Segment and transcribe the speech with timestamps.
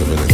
[0.00, 0.29] of an